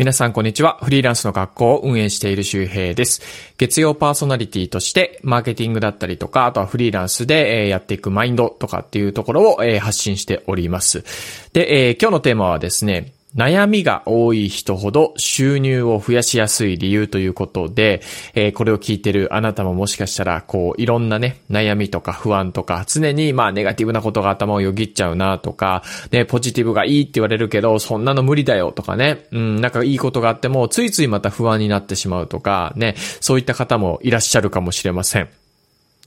[0.00, 0.78] 皆さんこんにちは。
[0.82, 3.20] フリーランスの学校を運営している周平です。
[3.58, 11.04] 月曜パーソナリティとして、マーケティングだったりとか、あとはフリーランスでやっていくマインドとかっていうところを発信しております。
[11.52, 18.02] で、今日のテーマはですね、悩みが多い人ほど収入を増やしやすい理由ということで、
[18.34, 35.39] えー、これを聞いてるあなたももしかしたら、こう、いろんなね、悩みとか不安とか、常にまあネガティブなことが頭をよぎっちゃうなとか、ね、ポジティブがいいって言われるけど、そんなの無理だよとかね、うん、なんかいいことがあっても、ついついまた不安になってしまうとか、ね、そういった方もいらっしゃるかもしれません。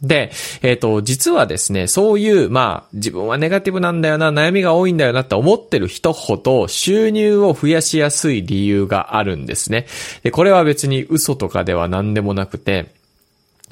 [0.03, 0.31] で、
[0.61, 9.87] えっ、ー、と、実はですね、そういう、まあ、自分はネガティブなんだよな、悩みが多いんだよなって思ってる人ほど収入を増やしやすい理由があるんですね。
[10.21, 12.91] で、これは別に嘘とかでは何でもなくて、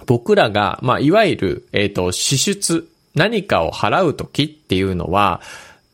[0.05, 5.41] 僕らが、まあ、いわゆる、えっ、ー、と、支出、何かを払うときっていうのは、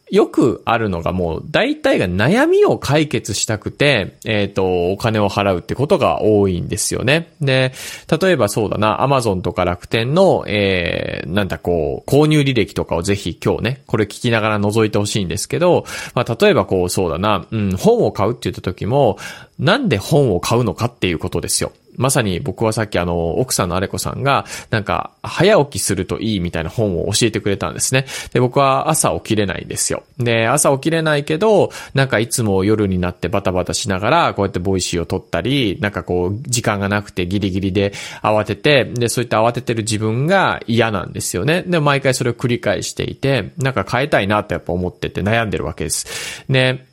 [0.09, 7.33] よくあるのがもう大体が悩みを解決したくて、えっ、ー、と、お金を払うってことが多いんですよね。
[7.41, 7.73] で、
[8.21, 19.17] 例えばそうだな、アマゾンとか楽天の、えー、なんだこう、購入履歴とかをぜひ今日ね、これ聞きながら覗いてほしいんですけど、まあ、例えばこう、そうだな、うん、本を買うって言った時も、
[19.59, 21.71] なんで本を買うのかっていうことですよ。
[21.97, 28.05] まさに僕はさっきあの、奥さんのアレコさんが、なんか、早起きするといいみたいな本を教えてくれたんですね。
[28.33, 30.03] で、僕は朝起きれないんですよ。
[30.19, 41.63] で、朝起きれないけど、なんかいつも夜になってバタバタしながら、こうやってボイシーを撮ったり、なんかこう、時間がなくてギリギリで慌てて、で、そういった慌ててる自分が嫌なんですよね。
[41.63, 46.45] で、毎回それを繰り返していて、なんか変えたいなってやっぱ思ってて悩んでるわけです。
[46.49, 46.85] で、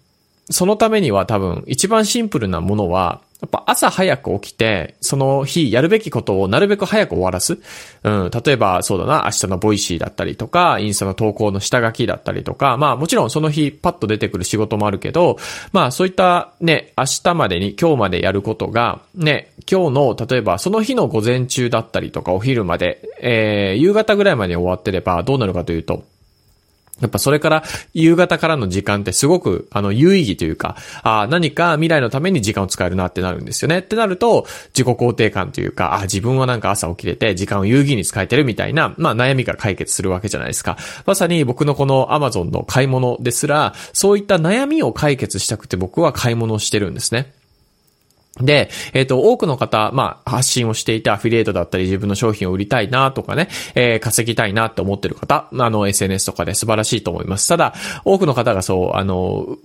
[0.51, 7.59] そのためには多分一番シンプルなものは、やっぱ朝早く起きて、その日やるべきことをなるべく早く終わらす。
[8.03, 15.37] うん、例えばそうだな、明日の Voicy だったりとか、インスタの投稿の下書きだったりとか、まあもちろんその日パッと出てくる仕事もあるけど、
[15.73, 26.05] まあそういったね、明日までに今日までやることが、ね、今日の、例えばその日の午前中だったりとかお昼まで、えー、夕方ぐらいまで終わってればどうなるかというと、
[27.01, 33.81] やっぱそれから夕方からの時間ってすごくあの有意義というか、あ何か未来のために時間を使えるなってなるんですよね。
[33.81, 40.77] ってなると自己肯定感というか、あ自分はなんか朝起きれて時間を有意義に使えてるみたいな、まあ悩みが解決するわけじゃないですか。
[41.05, 47.33] まさに僕のこの Amazon の買い物ですら、そういった悩みを解決したくて僕は買い物をしてるんですね。
[48.41, 57.49] で、えっ、ー、と、多くの方、まあ、発信をしていてアフィリエイトだったり自分の商品を売りたいなとかね、えー、稼ぎたいなって思ってる方、あの、SNS とかで素晴らしいと思います。
[57.49, 57.75] ただ、
[58.05, 59.57] 多くの方がそう、あの、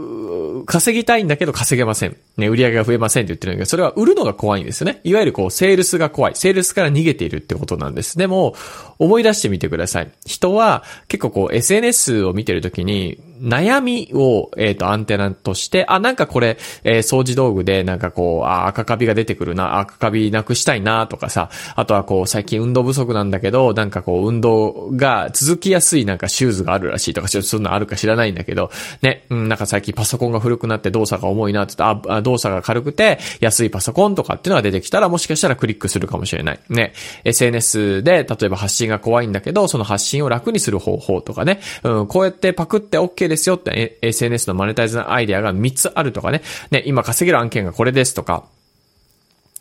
[0.68, 2.18] 稼ぎたいんだけど稼げません。
[2.38, 5.02] ね、売り上げが増えませんって言ってるんだけど、それは売るのが怖いんですよね。
[5.04, 6.36] いわゆるこう、セールスが怖い。
[6.36, 8.18] セールスから逃げているってことなんです。
[8.20, 8.56] でも、
[9.00, 10.12] 思い出してみてください。
[10.26, 36.60] 人は結構こう、SNS を見てるときに、悩みを、えっ、ー、と、アンテナとして、あ、なんかこれ、えー、掃除道具で、なんかこう、あ、赤カビが出てくるな、赤カビなくしたいな、とかさ、あとはこう、最近運動不足なんだけど、なんかこう、運動が続きやすいなんかシューズがあるらしいとか、ちょっとそんなあるか知らないんだけど、ね、うん、なんか最近パソコンが古くなって動作が重いなって、あ、動作が軽くて、安いパソコンとかっていうのが出てきたら、もしかしたらクリックするかもしれない。
[36.70, 46.42] ね、SNS で、例えば発信が怖いんだけど、その発信を楽にする方法とかね、うん、こうやってパクって OK ですよって、SNS のマネタイズのアイデアが3つあるとかね。
[46.72, 48.46] ね、今稼げる案件がこれですとか。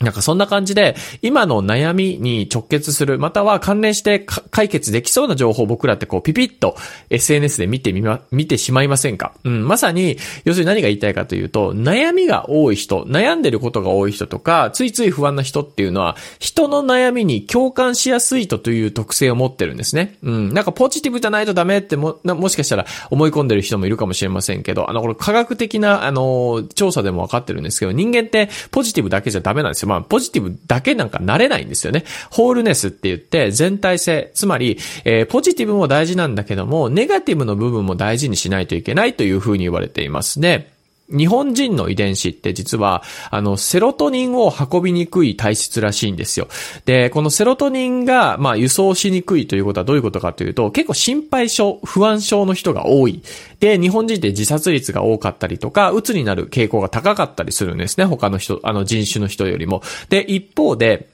[0.00, 4.20] なんかそんな感じで、今の悩みに直結する、または関連して
[4.50, 6.76] 解決できそうな情報を僕らってこうピピッと
[7.10, 9.32] SNS で見てみま、見てしまいませんか？
[9.42, 20.16] うん、まさに、要するに何が言いたいかというと、悩みが多い人、悩んでることが多い人とか、ついつい不安な人っていうのは、人の悩みに共感しやすいとという特性を持ってるんですね。
[20.22, 29.87] うん、なんかポジティブじゃないとダメっても、もしかしたら思い込んでる人もいるかもしれませんけど、あの、これ科学的な、あの、調査でもわかってるんですけど、人間ってポジティブだけじゃダメなんですよ。
[29.88, 32.04] まあ、ポジティブだけなんかなれないんですよね。
[32.30, 40.77] ホールネスって言って全体性、つまり、えー、ポジティブも大事なんだけども、ネガティブの部分も大事にしないといけないというふうに言われていますね。
[41.10, 46.48] 日本人の遺伝子って実は、あの、セロトニンを運びにくい体質らしいんですよ。
[46.84, 53.22] で、このセロトニンが、まあ、輸送しにくいということはどういうことかというと、結構心配症、不安症の人が多い。
[53.60, 58.04] で、日本人って自殺率が多かったりとか、鬱になる傾向が高かったりするんですね。
[58.04, 59.82] 他の人、あの人種の人よりも。
[60.10, 61.08] で、一方で、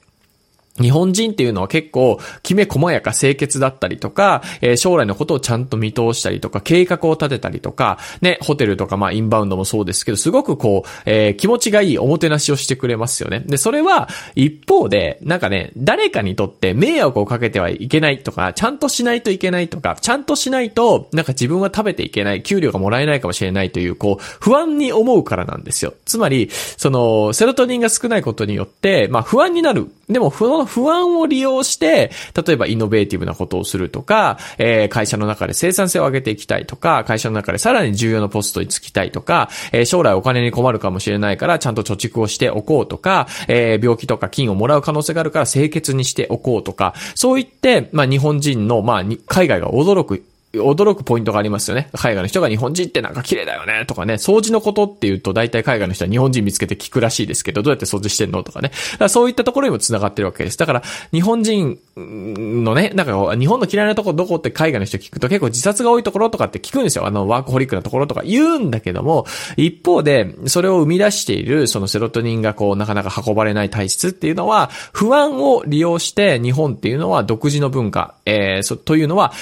[0.81, 13.43] 日本人っていうのは結構、きめ細やか清潔だったりとか、えー、将来のことをちゃんと見通したりとか、計画を立てたりとか、ね、ホテルとか、まあ、インバウンドもそうですけど、すごくこう、えー、気持ちがいいおもてなしをしてくれますよね。
[13.45, 25.93] で、それは、一方で、なんかね、誰かにとって迷惑をかけてはいけないとか、ちゃんとしないといけないとか、ちゃんとしないと、なんか自分は食べていけない、給料がもらえないかもしれないという、こう、不安に思うからなんですよ。
[26.03, 29.89] つまり、その、セロトニンが少ないことによって、まあ、不安になる。
[30.09, 32.11] でも、不安不安を利用して、
[32.45, 50.23] 例えばイノベーティブなことをするとか、えー、会社の中で生産性を上げていきたいとか、会社の中でさらに重要なポストに就きたいとか、えー、将来お金に困るかもしれないから、ちゃんと貯蓄をしておこうとか、えー、病気とか金をもらう可能性があるから清潔にしておこうとか、そう言って、まあ、日本人の、まあ、海外が驚く
[50.55, 51.89] 驚くポイントがありますよね。
[51.93, 58.71] 海外の人が日本人ってなんか綺麗だよねとかね、掃除のことって言うと大体海外の人は日本人見つけて聞くらしいですけど、どうやって掃除してんのとかね。
[58.97, 60.57] かそういったところにも繋がってるわけです。
[60.57, 67.05] だから日本人のね、なんか日本の嫌いなとこどこって海外の人聞くと結構自殺が多いところとかって聞くんですよ。
[67.05, 69.25] あのワークホリックなところとか言うんだけども、
[69.57, 79.33] 一方でそれを生み出しているそのセロトニンがこうなかなか運ばれない体質っていうのは不安を利用して日本っていうのは独自の文化、えー、そ、というのは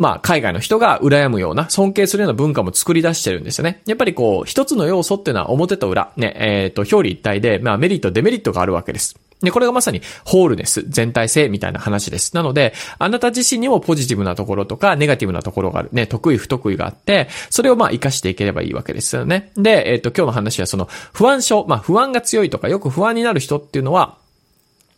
[0.00, 3.82] まあ、海外の人が羨むような、尊敬するような文化も作り出してるんですよね。
[3.84, 9.20] やっぱりこう、一つの要素っていうのは表と裏、ね、えっ、ー、と、表裏一体で、まあ、メリット、デメリットがあるわけです。
[9.42, 12.34] で、これがまさにホールネス、全体性みたいな話です。
[12.34, 15.90] なので、あなた自身にもポジティブなところとか、ネガティブなところがある。
[15.92, 19.52] ね、得意不得意があって、それをまあ活かしていければいいわけですよね。
[19.54, 24.16] で、えっ、ー、と、今日の話はその不安症、まあ不安が強いとか、よく不安になる人っていうのは、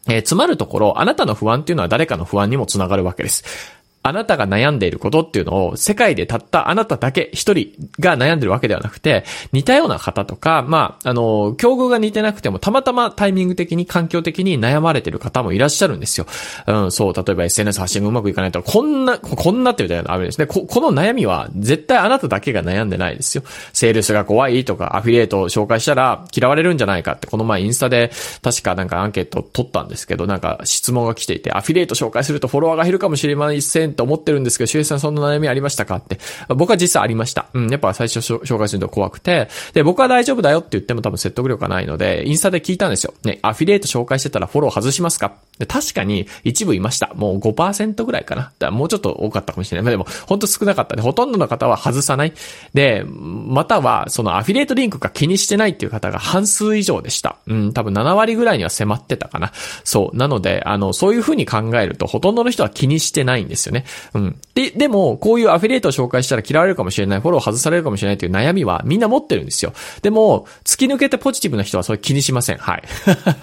[0.08, 3.81] えー、詰まるところ、あなたの不安っていうのは誰かの不安にもつながるわけです。
[4.02, 16.26] あなたが悩んでいることっていうのを世界でたったあなただけ一人が悩んでるわけではなくて、似たような方とか、まあ、あの、境遇が似てなくてもたまたまタイミング的に環境的に悩まれてる方もいらっしゃるんですよ。
[16.66, 20.46] うん、そう、例えば SNS 発信がうまくいかないと、こんな、こんなってみたいなあるんですね。
[20.46, 23.44] こ、この悩みは絶対あなただけが悩んでないですよ。
[23.72, 28.10] セールスが怖いとか、アフィリエイトを紹介したら嫌われるんじゃないかって、この前インスタで
[28.42, 35.96] 確かなんかアンケートを取ったんですけど、なんか質問が来ていて、アフィリエイト紹介するとフォロワーが減るかもしれませんと思ってるんですけど、周平さんそんな悩みありましたか？
[35.96, 36.18] って。
[36.48, 37.46] 僕は実際ありました。
[37.54, 39.48] うん、やっぱ最初紹介すると怖くて。
[39.72, 43.14] で、僕は大丈夫だよって言っても多分説得力がないので、インスタで聞いたんですよ。
[43.24, 45.34] ね、アフィリエイト紹介してたらフォロー外しますか？
[45.58, 47.12] で確かに一部いました。
[47.14, 48.42] もう5%ぐらいかな。
[48.42, 49.90] だからもうちょっと多かったかもしれない。
[49.90, 51.02] でも、ほんと少なかったね。
[51.02, 52.32] ほとんどの方は外さない。
[52.74, 57.36] で、または、そのアフィリエイトリンクが気にしてないっていう方が半数以上でした。
[57.46, 59.52] うん、多分7割ぐらいには迫ってたかな。
[59.84, 60.16] そう。
[60.16, 63.81] なので、あの、そういう風に考えると、ほとんどの人は気にしてないんですよね。
[64.14, 64.36] うん。
[64.54, 69.72] で、でも、こういうアフィリエイトを紹介したら嫌われるかもしれない、フォロー外されるかもしれないという悩みはみんな持ってるんですよ。
[70.02, 72.58] でも、突き抜けてポジティブな人はそれ気にしません。
[72.58, 72.82] はい。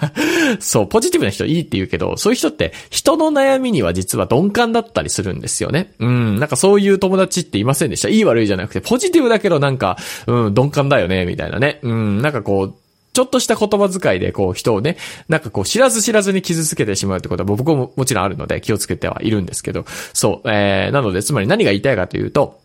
[0.60, 5.92] そう、ポジティブな人いいって言うけど、そういう人って人の悩みには実は鈍感だったりするんですよね。
[5.98, 8.08] うん、なんかそういう友達っていませんでした？
[8.08, 9.96] いい悪いじゃなくて、ポジティブだけどなんか、
[10.26, 11.80] うん、鈍感だよね、みたいなね。
[11.82, 12.74] うん、なんかこう、
[13.12, 14.96] ちょっとした言葉遣いで、こう、人をね、
[15.28, 22.59] なんかこう、知らず知らずに傷つけてしまうってことは、僕ももちろんあるので、気をつけてはいるんですけど、そう、えー、なので、つまり何が言いたいかというと、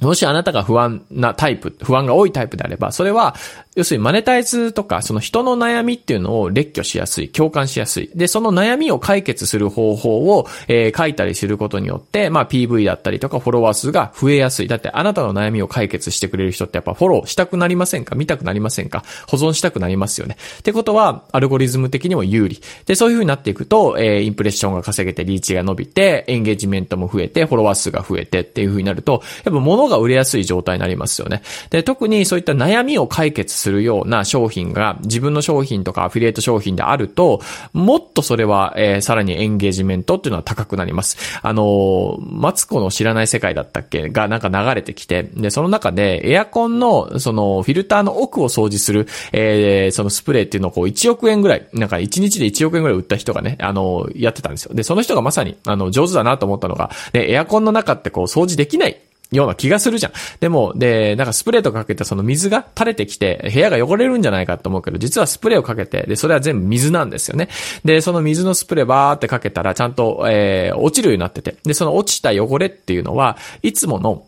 [0.00, 3.36] もしあなたが不安なタイプ、不安が多いタイプであれば、それは、
[3.76, 8.10] 要するにマネタイズとか、その人の悩みっていうのを列挙しやすい、共感しやすい。
[8.14, 14.68] で、その悩みを解決する方法を、えー、書いたりすることによって、まあ PV だったりとかフォロワー数が増えやすい。
[14.68, 18.14] だってあなたの悩みを解決してくれる人ってやっぱフォローしたくなりませんか？
[18.16, 19.04] 見たくなりませんか？
[19.28, 20.36] 保存したくなりますよね。
[20.58, 22.60] ってことは、アルゴリズム的にも有利。
[22.86, 31.42] で、そういう風になっていくと、えー、インプレッションが稼げて、リーチが伸びて、エンゲージメントも増えて、フォロワー数が増えてっていう風になると、やっぱ物が売れやすい状態になりますよね。
[31.70, 37.40] で、特にそういった悩みを解決するような商商品が自分の商品とかアフィリエイト商品であると、
[37.72, 41.16] もっとそれは、えー、さらにエンゲージメントっていうのは高くなります。
[41.42, 44.10] あのー、マツコの知らない世界だったっけ？
[44.10, 54.74] がなんか流れてきて、で、その中でエアコンのそのフィルターの奥を掃除する、えー、そのスプレーっていうのをこう1億円ぐらい、なんか1日で1億円ぐらい売った人がね、あのー、やってたんですよ。
[54.74, 59.00] で、その人がまさに、あの、上手だなと思ったのが、で、エアコンの中ってこう掃除できない
[59.32, 60.12] ような気がするじゃん。
[60.40, 67.48] でも、で、なんかスプレーとかかけてその水が垂れてきて部屋が汚れるんじゃないかと思うけど、実はスプレーをかけて、で、それは全部水なんですよね。
[67.84, 71.56] で、その水のスプレーバーってかけたらちゃんと、えー、落ちるようになってて。
[71.64, 74.24] で、その落ちた汚れっていうのは、いつもの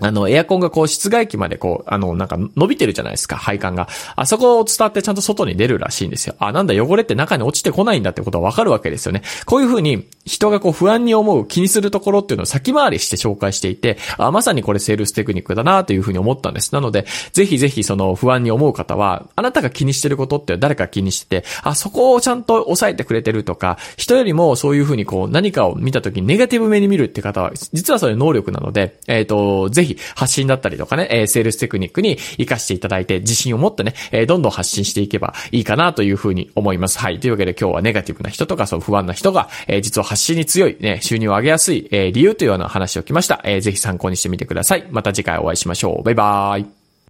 [0.00, 3.88] あの、エアコンがこう、室外機までこう、あの、なんか伸びてるじゃないですか、配管が。
[4.16, 6.34] あそこを伝ってちゃんと外に出るらしいんですよ。
[6.38, 9.22] あ、なんだ、汚れって中に落ちてこないんだってことはわかるわけですよね。
[9.44, 16.72] こういうふうに、人がこう不安に思う、気にするところっていうのを先回りして紹介していて、あ、まさにこれセールステクニックだなというふうに思ったんです。
[16.72, 36.98] なので、ぜひぜひその不安に思う方は、あなたが気にしてることって誰か気にしてて、あ、そこをちゃんと抑えてくれてるとか、人よりもそういうふうにこう何かを見た時にネガティブ目に見るって方は、実はそれ能力なので、えっ、ー、と、ぜひぜひ発信だったりとかね、え、セールステクニックに活かしていただいて、自信を持ってね、え、どんどん発信していけばいいかなというふうに思います。
[36.98, 37.20] はい。
[37.20, 43.40] というわけで今日はネガティブな人とかそう不安な人が、え、実は発信に強い、ね、収入を上げやすい、え、理由というような話をきました。
[43.44, 44.86] えー、ぜひ参考にしてみてください。
[44.90, 46.02] また次回お会いしましょう。
[46.02, 46.83] バイバーイ。